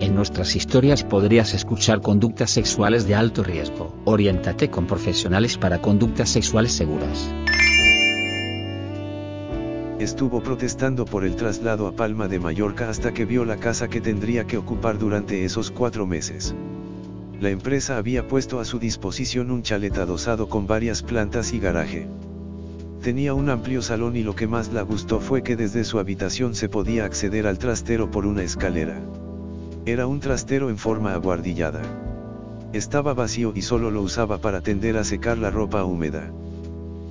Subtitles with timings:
[0.00, 3.92] En nuestras historias podrías escuchar conductas sexuales de alto riesgo.
[4.04, 7.28] Oriéntate con profesionales para conductas sexuales seguras.
[9.98, 14.00] Estuvo protestando por el traslado a Palma de Mallorca hasta que vio la casa que
[14.00, 16.54] tendría que ocupar durante esos cuatro meses.
[17.40, 22.06] La empresa había puesto a su disposición un chalet adosado con varias plantas y garaje.
[23.02, 26.54] Tenía un amplio salón y lo que más la gustó fue que desde su habitación
[26.54, 29.02] se podía acceder al trastero por una escalera.
[29.86, 31.82] Era un trastero en forma aguardillada.
[32.72, 36.30] Estaba vacío y solo lo usaba para tender a secar la ropa húmeda.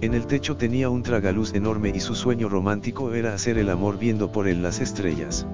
[0.02, 3.98] En el techo tenía un tragaluz enorme y su sueño romántico era hacer el amor
[3.98, 5.48] viendo por él las estrellas.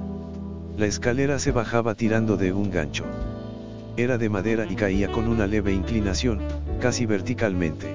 [0.77, 3.05] La escalera se bajaba tirando de un gancho.
[3.95, 6.39] Era de madera y caía con una leve inclinación,
[6.81, 7.87] casi verticalmente.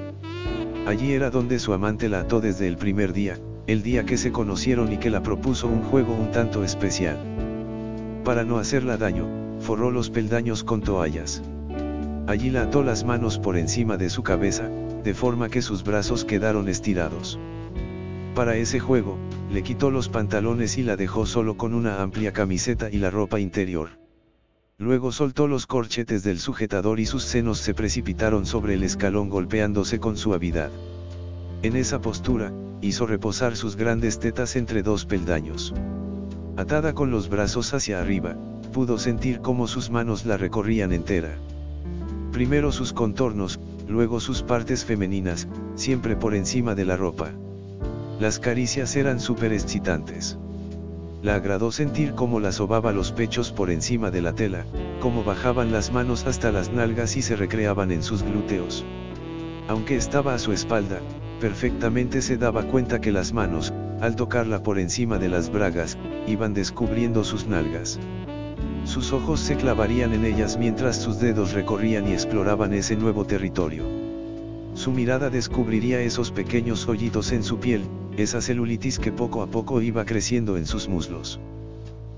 [0.86, 4.32] Allí era donde su amante la ató desde el primer día, el día que se
[4.32, 7.19] conocieron y que la propuso un juego un tanto especial.
[8.29, 9.27] Para no hacerla daño,
[9.59, 11.43] forró los peldaños con toallas.
[12.27, 14.69] Allí la ató las manos por encima de su cabeza,
[15.03, 17.39] de forma que sus brazos quedaron estirados.
[18.34, 19.17] Para ese juego,
[19.51, 23.41] le quitó los pantalones y la dejó solo con una amplia camiseta y la ropa
[23.41, 23.99] interior.
[24.77, 30.01] Luego soltó los corchetes del sujetador y sus senos se precipitaron sobre el escalón golpeándose
[30.01, 30.71] con suavidad.
[31.62, 35.73] En esa postura, hizo reposar sus grandes tetas entre dos peldaños.
[36.59, 38.34] Atada con los brazos hacia arriba,
[38.73, 41.37] pudo sentir cómo sus manos la recorrían entera.
[42.32, 45.47] Primero sus contornos, luego sus partes femeninas,
[45.77, 47.31] siempre por encima de la ropa.
[48.19, 50.37] Las caricias eran súper excitantes.
[51.22, 54.65] La agradó sentir cómo la sobaba los pechos por encima de la tela,
[54.99, 58.84] cómo bajaban las manos hasta las nalgas y se recreaban en sus glúteos.
[59.69, 60.99] Aunque estaba a su espalda,
[61.41, 66.54] perfectamente se daba cuenta que las manos, al tocarla por encima de las bragas, iban
[66.54, 67.98] descubriendo sus nalgas.
[68.84, 73.84] Sus ojos se clavarían en ellas mientras sus dedos recorrían y exploraban ese nuevo territorio.
[74.75, 77.82] Su mirada descubriría esos pequeños hoyitos en su piel,
[78.16, 81.41] esa celulitis que poco a poco iba creciendo en sus muslos.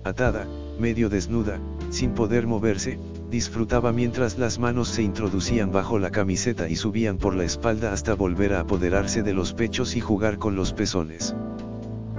[0.04, 0.46] Atada,
[0.78, 1.58] medio desnuda,
[1.90, 2.98] sin poder moverse,
[3.30, 8.14] disfrutaba mientras las manos se introducían bajo la camiseta y subían por la espalda hasta
[8.14, 11.34] volver a apoderarse de los pechos y jugar con los pezones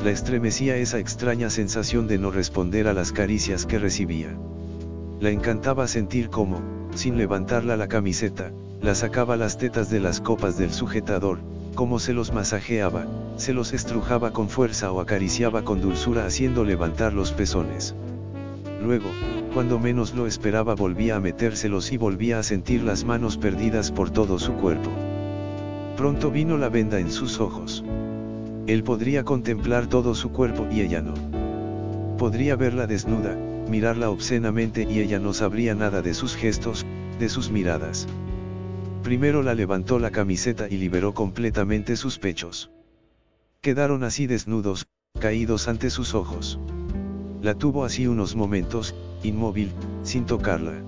[0.03, 4.35] la estremecía esa extraña sensación de no responder a las caricias que recibía.
[5.19, 6.61] La encantaba sentir cómo,
[6.95, 8.51] sin levantarla la camiseta,
[8.81, 11.39] la sacaba las tetas de las copas del sujetador,
[11.75, 13.05] cómo se los masajeaba,
[13.37, 17.93] se los estrujaba con fuerza o acariciaba con dulzura haciendo levantar los pezones.
[18.81, 19.11] Luego,
[19.53, 24.09] cuando menos lo esperaba volvía a metérselos y volvía a sentir las manos perdidas por
[24.09, 24.89] todo su cuerpo.
[25.95, 27.83] Pronto vino la venda en sus ojos.
[28.71, 31.13] Él podría contemplar todo su cuerpo y ella no.
[32.17, 33.35] Podría verla desnuda,
[33.67, 36.85] mirarla obscenamente y ella no sabría nada de sus gestos,
[37.19, 38.07] de sus miradas.
[39.03, 42.71] Primero la levantó la camiseta y liberó completamente sus pechos.
[43.59, 44.87] Quedaron así desnudos,
[45.19, 46.57] caídos ante sus ojos.
[47.41, 50.81] La tuvo así unos momentos, inmóvil, sin tocarla.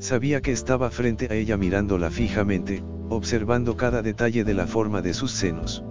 [0.00, 5.14] Sabía que estaba frente a ella mirándola fijamente, observando cada detalle de la forma de
[5.14, 5.84] sus senos.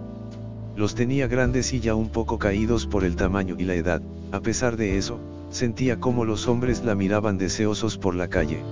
[0.76, 4.40] Los tenía grandes y ya un poco caídos por el tamaño y la edad, a
[4.40, 8.62] pesar de eso, sentía como los hombres la miraban deseosos por la calle.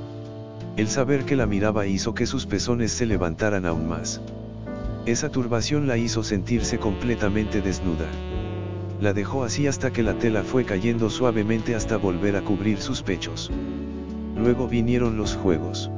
[0.77, 4.21] El saber que la miraba hizo que sus pezones se levantaran aún más.
[5.07, 8.07] Esa turbación la hizo sentirse completamente desnuda.
[9.01, 13.03] La dejó así hasta que la tela fue cayendo suavemente hasta volver a cubrir sus
[13.03, 13.51] pechos.
[14.37, 15.91] Luego vinieron los juegos.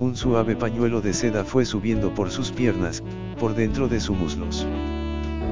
[0.00, 3.04] Un suave pañuelo de seda fue subiendo por sus piernas,
[3.38, 4.66] por dentro de sus muslos.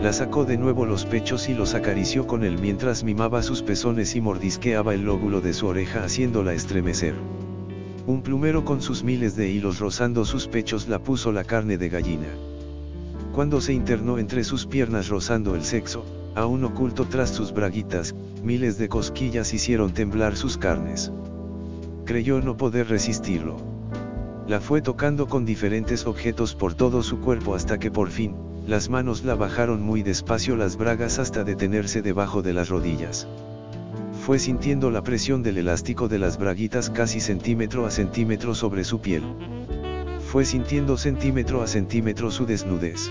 [0.02, 4.14] La sacó de nuevo los pechos y los acarició con él mientras mimaba sus pezones
[4.14, 7.14] y mordisqueaba el lóbulo de su oreja haciéndola estremecer.
[8.06, 11.88] Un plumero con sus miles de hilos rozando sus pechos la puso la carne de
[11.88, 12.28] gallina.
[13.34, 16.04] Cuando se internó entre sus piernas rozando el sexo,
[16.36, 18.14] aún oculto tras sus braguitas,
[18.44, 21.10] miles de cosquillas hicieron temblar sus carnes.
[22.04, 23.56] Creyó no poder resistirlo.
[24.46, 28.90] La fue tocando con diferentes objetos por todo su cuerpo hasta que por fin, las
[28.90, 33.26] manos la bajaron muy despacio las bragas hasta detenerse debajo de las rodillas.
[34.26, 39.00] Fue sintiendo la presión del elástico de las braguitas casi centímetro a centímetro sobre su
[39.00, 39.22] piel.
[40.20, 43.10] Fue sintiendo centímetro a centímetro su desnudez.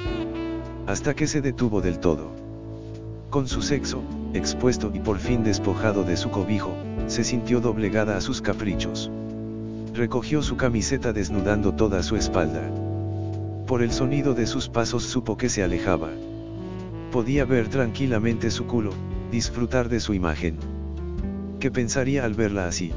[0.86, 2.30] Hasta que se detuvo del todo.
[3.32, 4.04] Con su sexo,
[4.36, 6.78] expuesto y por fin despojado de su cobijo,
[7.08, 9.10] se sintió doblegada a sus caprichos.
[9.96, 12.70] Recogió su camiseta desnudando toda su espalda.
[13.68, 16.12] Por el sonido de sus pasos supo que se alejaba.
[17.12, 18.92] Podía ver tranquilamente su culo,
[19.30, 20.58] disfrutar de su imagen.
[21.60, 22.94] ¿Qué pensaría al verla así?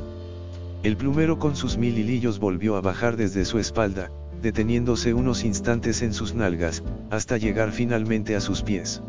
[0.85, 4.13] El plumero con sus mil hilillos volvió a bajar desde su espalda,
[4.43, 9.03] deteniéndose unos instantes en sus nalgas, hasta llegar finalmente a sus pies.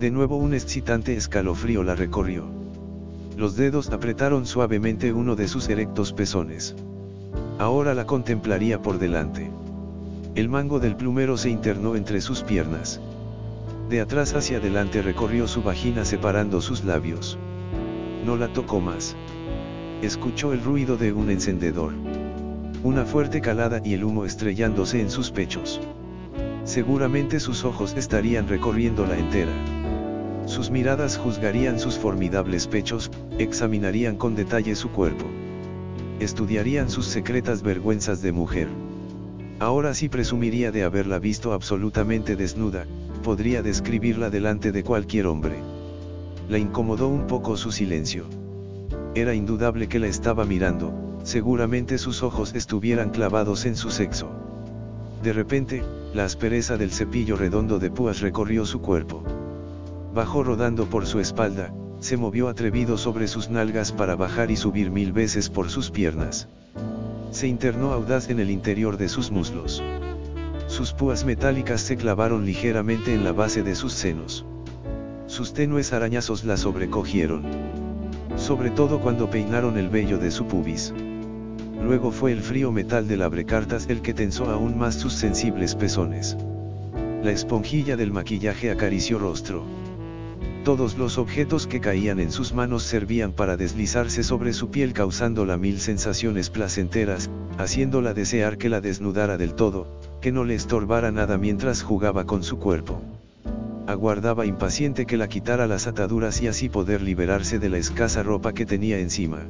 [0.00, 2.46] De nuevo un excitante escalofrío la recorrió.
[3.36, 6.74] Los dedos apretaron suavemente uno de sus erectos pezones.
[7.58, 9.50] Ahora la contemplaría por delante.
[10.36, 13.00] El mango del plumero se internó entre sus piernas.
[13.88, 17.36] De atrás hacia adelante recorrió su vagina separando sus labios.
[18.24, 19.16] No la tocó más.
[20.02, 21.92] Escuchó el ruido de un encendedor.
[22.84, 25.80] Una fuerte calada y el humo estrellándose en sus pechos.
[26.62, 29.52] Seguramente sus ojos estarían recorriéndola entera.
[30.46, 35.26] Sus miradas juzgarían sus formidables pechos, examinarían con detalle su cuerpo.
[36.20, 38.68] Estudiarían sus secretas vergüenzas de mujer.
[39.60, 42.86] Ahora sí presumiría de haberla visto absolutamente desnuda,
[43.22, 45.56] podría describirla delante de cualquier hombre.
[46.48, 48.24] La incomodó un poco su silencio.
[49.14, 54.30] Era indudable que la estaba mirando, seguramente sus ojos estuvieran clavados en su sexo.
[55.22, 55.82] De repente,
[56.14, 59.22] la aspereza del cepillo redondo de púas recorrió su cuerpo.
[60.14, 64.90] Bajó rodando por su espalda, se movió atrevido sobre sus nalgas para bajar y subir
[64.90, 66.48] mil veces por sus piernas.
[67.30, 69.82] Se internó audaz en el interior de sus muslos.
[70.66, 74.44] Sus púas metálicas se clavaron ligeramente en la base de sus senos.
[75.26, 77.44] Sus tenues arañazos la sobrecogieron.
[78.36, 80.92] Sobre todo cuando peinaron el vello de su pubis.
[81.80, 86.36] Luego fue el frío metal del abrecartas el que tensó aún más sus sensibles pezones.
[87.22, 89.64] La esponjilla del maquillaje acarició rostro.
[90.64, 95.56] Todos los objetos que caían en sus manos servían para deslizarse sobre su piel causándola
[95.56, 99.86] mil sensaciones placenteras, haciéndola desear que la desnudara del todo,
[100.20, 103.00] que no le estorbara nada mientras jugaba con su cuerpo
[103.90, 108.52] aguardaba impaciente que la quitara las ataduras y así poder liberarse de la escasa ropa
[108.52, 109.40] que tenía encima.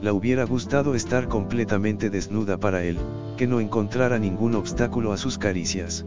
[0.00, 2.96] La hubiera gustado estar completamente desnuda para él,
[3.36, 6.06] que no encontrara ningún obstáculo a sus caricias.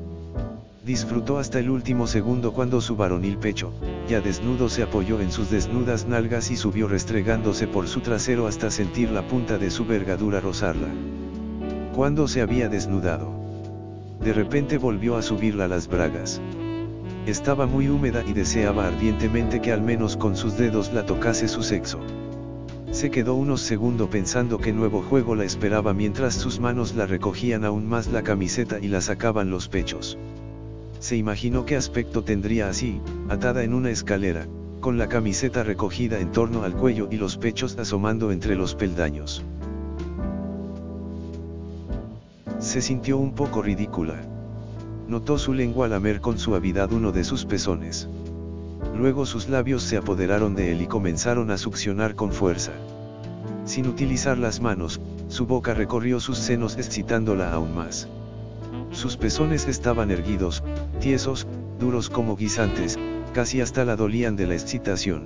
[0.85, 3.71] Disfrutó hasta el último segundo cuando su varonil pecho,
[4.09, 8.69] ya desnudo se apoyó en sus desnudas nalgas y subió restregándose por su trasero hasta
[8.69, 10.89] sentir la punta de su vergadura rozarla.
[11.95, 13.31] Cuando se había desnudado.
[14.19, 16.41] De repente volvió a subirla las bragas.
[17.25, 21.63] Estaba muy húmeda y deseaba ardientemente que al menos con sus dedos la tocase su
[21.63, 22.01] sexo.
[22.91, 27.63] Se quedó unos segundos pensando que nuevo juego la esperaba mientras sus manos la recogían
[27.63, 30.17] aún más la camiseta y la sacaban los pechos.
[31.03, 34.47] Se imaginó qué aspecto tendría así, atada en una escalera,
[34.79, 39.43] con la camiseta recogida en torno al cuello y los pechos asomando entre los peldaños.
[42.59, 44.15] Se sintió un poco ridícula.
[45.09, 48.07] Notó su lengua lamer con suavidad uno de sus pezones.
[48.97, 52.71] Luego sus labios se apoderaron de él y comenzaron a succionar con fuerza.
[53.65, 58.07] Sin utilizar las manos, su boca recorrió sus senos excitándola aún más.
[58.91, 60.63] Sus pezones estaban erguidos,
[60.99, 61.47] tiesos,
[61.79, 62.97] duros como guisantes,
[63.33, 65.23] casi hasta la dolían de la excitación.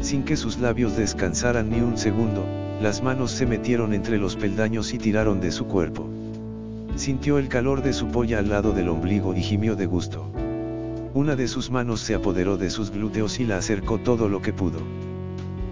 [0.00, 2.44] Sin que sus labios descansaran ni un segundo,
[2.80, 6.08] las manos se metieron entre los peldaños y tiraron de su cuerpo.
[6.94, 10.30] Sintió el calor de su polla al lado del ombligo y gimió de gusto.
[11.14, 14.52] Una de sus manos se apoderó de sus glúteos y la acercó todo lo que
[14.52, 14.78] pudo.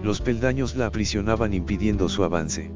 [0.03, 2.71] Los peldaños la aprisionaban impidiendo su avance.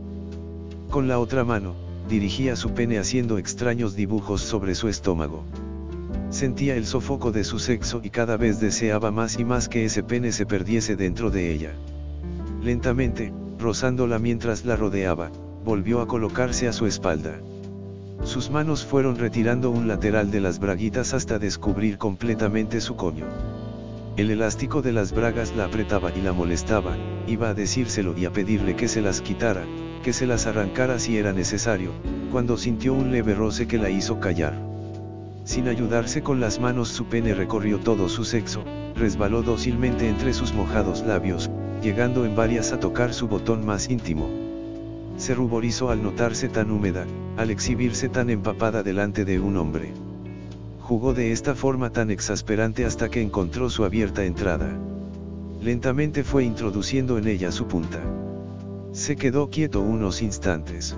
[0.91, 1.75] Con la otra mano,
[2.11, 5.45] dirigía su pene haciendo extraños dibujos sobre su estómago.
[6.29, 10.03] Sentía el sofoco de su sexo y cada vez deseaba más y más que ese
[10.03, 11.73] pene se perdiese dentro de ella.
[12.63, 15.31] Lentamente, rozándola mientras la rodeaba,
[15.65, 17.41] volvió a colocarse a su espalda.
[18.25, 23.27] Sus manos fueron retirando un lateral de las braguitas hasta descubrir completamente su coño.
[24.17, 26.97] El elástico de las bragas la apretaba y la molestaba,
[27.29, 29.65] iba a decírselo y a pedirle que se las quitara,
[30.03, 31.93] que se las arrancara si era necesario,
[32.33, 34.55] cuando sintió un leve roce que la hizo callar.
[35.45, 38.65] Sin ayudarse con las manos su pene recorrió todo su sexo,
[38.95, 41.51] resbaló dócilmente entre sus mojados labios,
[41.83, 44.29] llegando en varias a tocar su botón más íntimo.
[45.17, 49.93] Se ruborizó al notarse tan húmeda, al exhibirse tan empapada delante de un hombre.
[50.81, 54.69] Jugó de esta forma tan exasperante hasta que encontró su abierta entrada.
[55.63, 58.01] Lentamente fue introduciendo en ella su punta.
[59.01, 60.95] Se quedó quieto unos instantes.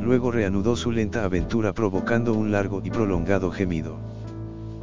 [0.00, 3.96] Luego reanudó su lenta aventura provocando un largo y prolongado gemido.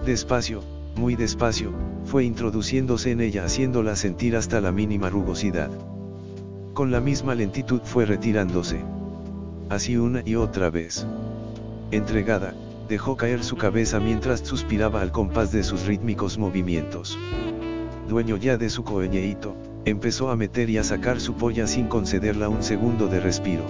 [0.05, 0.61] Despacio,
[0.97, 1.71] muy despacio,
[2.03, 5.69] fue introduciéndose en ella haciéndola sentir hasta la mínima rugosidad.
[6.73, 8.81] Con la misma lentitud fue retirándose.
[9.69, 11.07] Así una y otra vez.
[11.91, 12.53] Entregada,
[12.89, 17.17] dejó caer su cabeza mientras suspiraba al compás de sus rítmicos movimientos.
[18.07, 22.49] Dueño ya de su coeñeito, empezó a meter y a sacar su polla sin concederla
[22.49, 23.63] un segundo de respiro.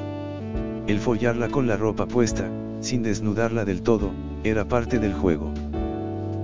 [0.88, 2.50] El follarla con la ropa puesta,
[2.82, 4.12] sin desnudarla del todo,
[4.44, 5.54] era parte del juego.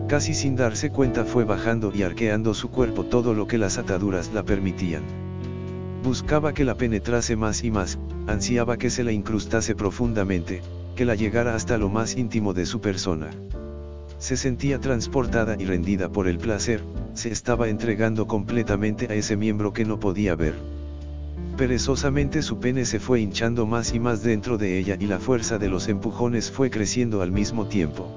[0.08, 4.32] Casi sin darse cuenta fue bajando y arqueando su cuerpo todo lo que las ataduras
[4.34, 5.04] la permitían.
[6.04, 10.62] Buscaba que la penetrase más y más, ansiaba que se la incrustase profundamente,
[10.96, 13.30] que la llegara hasta lo más íntimo de su persona.
[14.22, 16.84] Se sentía transportada y rendida por el placer,
[17.16, 20.54] se estaba entregando completamente a ese miembro que no podía ver.
[21.58, 25.58] Perezosamente su pene se fue hinchando más y más dentro de ella y la fuerza
[25.58, 28.12] de los empujones fue creciendo al mismo tiempo.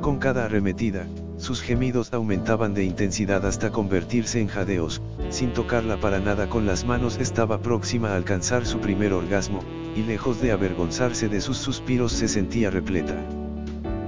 [0.00, 1.06] Con cada arremetida,
[1.36, 6.84] sus gemidos aumentaban de intensidad hasta convertirse en jadeos, sin tocarla para nada con las
[6.84, 9.60] manos estaba próxima a alcanzar su primer orgasmo,
[9.94, 13.24] y lejos de avergonzarse de sus suspiros se sentía repleta.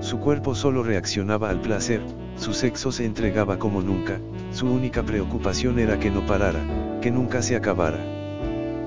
[0.06, 2.00] Su cuerpo solo reaccionaba al placer,
[2.36, 4.20] su sexo se entregaba como nunca,
[4.52, 6.60] su única preocupación era que no parara,
[7.02, 7.98] que nunca se acabara.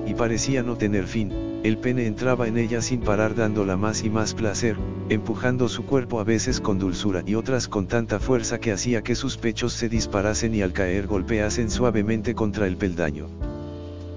[0.06, 1.30] Y parecía no tener fin,
[1.62, 4.78] el pene entraba en ella sin parar dándola más y más placer,
[5.10, 9.14] empujando su cuerpo a veces con dulzura y otras con tanta fuerza que hacía que
[9.14, 13.26] sus pechos se disparasen y al caer golpeasen suavemente contra el peldaño.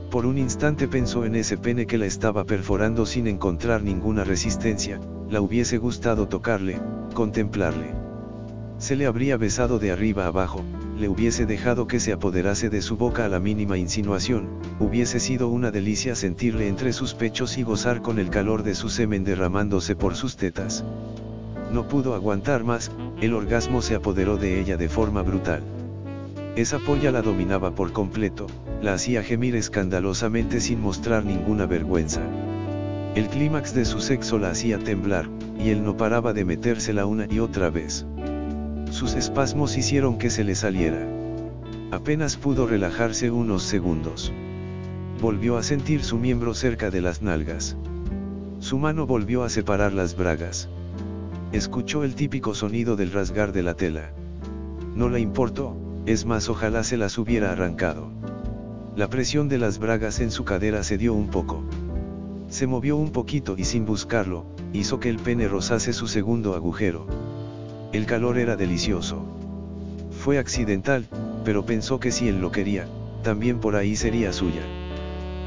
[0.09, 5.01] Por un instante pensó en ese pene que la estaba perforando sin encontrar ninguna resistencia,
[5.33, 6.79] la hubiese gustado tocarle,
[7.15, 7.95] contemplarle.
[8.77, 10.61] Se le habría besado de arriba abajo,
[10.95, 14.47] le hubiese dejado que se apoderase de su boca a la mínima insinuación,
[14.79, 18.89] hubiese sido una delicia sentirle entre sus pechos y gozar con el calor de su
[18.91, 20.85] semen derramándose por sus tetas.
[21.71, 25.63] No pudo aguantar más, el orgasmo se apoderó de ella de forma brutal.
[26.55, 28.45] Esa polla la dominaba por completo,
[28.83, 32.21] la hacía gemir escandalosamente sin mostrar ninguna vergüenza.
[33.15, 35.29] El clímax de su sexo la hacía temblar,
[35.59, 38.07] y él no paraba de metérsela una y otra vez.
[38.89, 41.07] Sus espasmos hicieron que se le saliera.
[41.91, 44.33] Apenas pudo relajarse unos segundos.
[45.21, 47.77] Volvió a sentir su miembro cerca de las nalgas.
[48.57, 50.67] Su mano volvió a separar las bragas.
[51.51, 54.11] Escuchó el típico sonido del rasgar de la tela.
[54.95, 55.77] No le importó,
[56.07, 58.09] es más ojalá se las hubiera arrancado.
[58.95, 61.63] La presión de las bragas en su cadera se dio un poco.
[62.53, 67.07] Se movió un poquito y sin buscarlo, hizo que el pene rozase su segundo agujero.
[67.93, 69.25] El calor era delicioso.
[70.11, 71.07] Fue accidental,
[71.43, 72.85] pero pensó que si él lo quería,
[73.23, 74.61] también por ahí sería suya.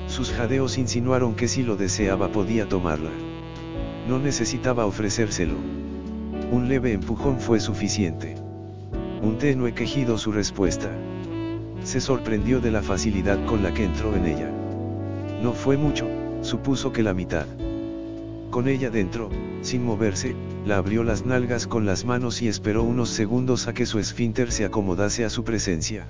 [0.08, 3.12] Sus jadeos insinuaron que si lo deseaba podía tomarla.
[4.08, 5.54] No necesitaba ofrecérselo.
[6.50, 8.34] Un leve empujón fue suficiente.
[9.22, 10.90] Un tenue quejido su respuesta.
[11.84, 14.50] Se sorprendió de la facilidad con la que entró en ella.
[15.40, 16.08] No fue mucho,
[16.46, 17.46] supuso que la mitad.
[18.50, 19.28] Con ella dentro,
[19.60, 20.34] sin moverse,
[20.64, 24.50] la abrió las nalgas con las manos y esperó unos segundos a que su esfínter
[24.50, 26.06] se acomodase a su presencia.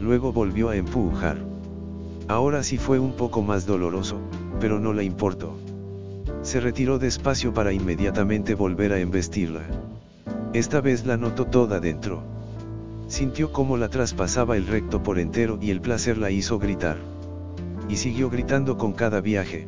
[0.00, 1.38] Luego volvió a empujar.
[2.28, 4.18] Ahora sí fue un poco más doloroso,
[4.60, 5.56] pero no le importó.
[6.42, 9.62] Se retiró despacio para inmediatamente volver a embestirla.
[10.52, 12.22] Esta vez la notó toda dentro.
[13.08, 17.13] Sintió cómo la traspasaba el recto por entero y el placer la hizo gritar.
[17.88, 19.66] Y siguió gritando con cada viaje.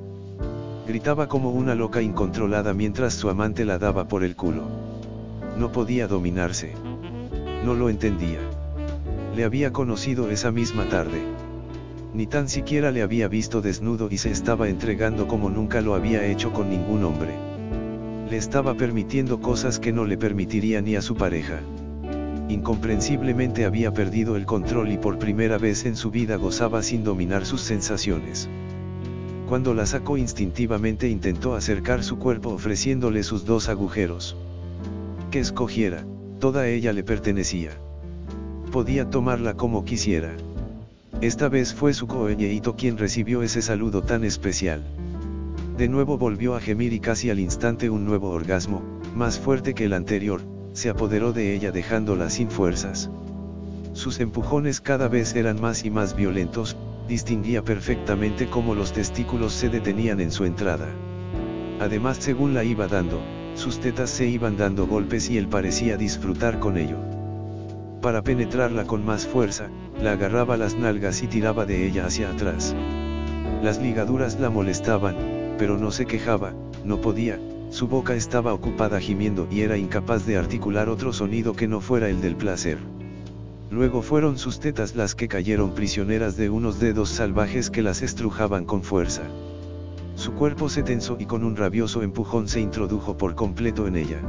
[0.86, 4.62] Gritaba como una loca incontrolada mientras su amante la daba por el culo.
[5.58, 6.74] No podía dominarse.
[7.64, 8.38] No lo entendía.
[9.34, 11.20] Le había conocido esa misma tarde.
[12.14, 16.24] Ni tan siquiera le había visto desnudo y se estaba entregando como nunca lo había
[16.24, 17.34] hecho con ningún hombre.
[18.30, 21.60] Le estaba permitiendo cosas que no le permitiría ni a su pareja.
[22.48, 27.44] Incomprensiblemente había perdido el control y por primera vez en su vida gozaba sin dominar
[27.44, 28.48] sus sensaciones.
[29.48, 34.36] Cuando la sacó instintivamente intentó acercar su cuerpo ofreciéndole sus dos agujeros.
[35.30, 36.04] Que escogiera,
[36.38, 37.70] toda ella le pertenecía.
[38.70, 40.36] Podía tomarla como quisiera.
[41.20, 44.84] Esta vez fue su coeñeito quien recibió ese saludo tan especial.
[45.76, 48.82] De nuevo volvió a gemir y casi al instante un nuevo orgasmo,
[49.14, 50.42] más fuerte que el anterior,
[50.76, 53.08] se apoderó de ella dejándola sin fuerzas.
[53.94, 56.76] Sus empujones cada vez eran más y más violentos,
[57.08, 60.88] distinguía perfectamente cómo los testículos se detenían en su entrada.
[61.80, 63.22] Además según la iba dando,
[63.54, 66.98] sus tetas se iban dando golpes y él parecía disfrutar con ello.
[68.02, 72.76] Para penetrarla con más fuerza, la agarraba las nalgas y tiraba de ella hacia atrás.
[73.62, 75.16] Las ligaduras la molestaban,
[75.56, 76.52] pero no se quejaba,
[76.84, 77.38] no podía,
[77.70, 82.08] su boca estaba ocupada gimiendo y era incapaz de articular otro sonido que no fuera
[82.08, 82.78] el del placer.
[83.70, 88.64] Luego fueron sus tetas las que cayeron prisioneras de unos dedos salvajes que las estrujaban
[88.64, 89.22] con fuerza.
[90.14, 94.20] Su cuerpo se tensó y con un rabioso empujón se introdujo por completo en ella.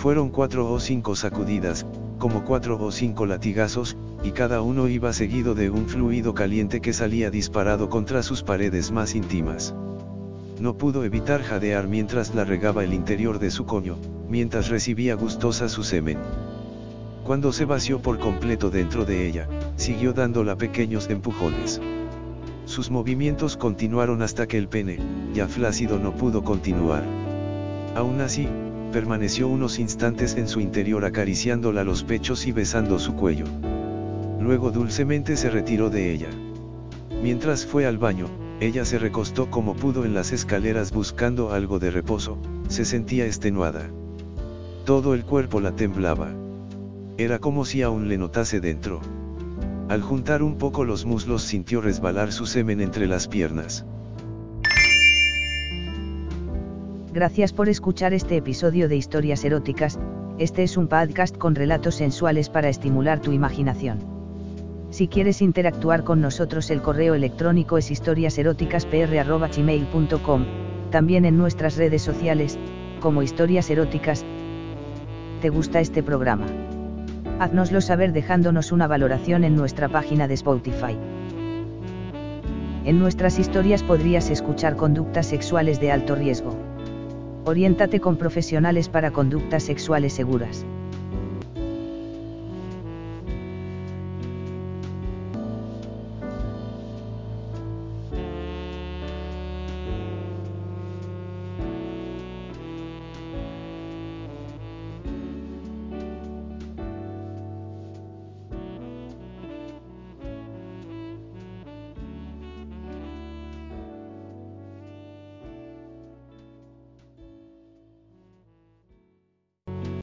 [0.00, 1.86] Fueron cuatro o cinco sacudidas,
[2.18, 6.92] como cuatro o cinco latigazos, y cada uno iba seguido de un fluido caliente que
[6.92, 9.74] salía disparado contra sus paredes más íntimas.
[10.58, 13.96] No pudo evitar jadear mientras la regaba el interior de su coño,
[14.28, 16.18] mientras recibía gustosa su semen.
[17.24, 21.80] Cuando se vació por completo dentro de ella, siguió dándola pequeños empujones.
[22.64, 24.98] Sus movimientos continuaron hasta que el pene,
[25.34, 27.04] ya flácido no pudo continuar.
[27.94, 28.48] Aún así,
[28.92, 33.44] permaneció unos instantes en su interior acariciándola los pechos y besando su cuello.
[34.40, 36.28] Luego dulcemente se retiró de ella.
[37.22, 41.90] Mientras fue al baño, ella se recostó como pudo en las escaleras buscando algo de
[41.90, 43.90] reposo, se sentía extenuada.
[44.86, 46.30] Todo el cuerpo la temblaba.
[47.18, 49.00] Era como si aún le notase dentro.
[49.88, 53.84] Al juntar un poco los muslos sintió resbalar su semen entre las piernas.
[57.12, 59.98] Gracias por escuchar este episodio de Historias Eróticas,
[60.38, 64.15] este es un podcast con relatos sensuales para estimular tu imaginación.
[64.96, 70.44] Si quieres interactuar con nosotros el correo electrónico es historiaseroticaspr.gmail.com,
[70.90, 72.58] también en nuestras redes sociales,
[73.00, 74.24] como Historias Eróticas.
[75.42, 76.46] ¿Te gusta este programa?
[77.38, 80.96] Haznoslo saber dejándonos una valoración en nuestra página de Spotify.
[82.86, 86.56] En nuestras historias podrías escuchar conductas sexuales de alto riesgo.
[87.44, 90.64] Oriéntate con profesionales para conductas sexuales seguras.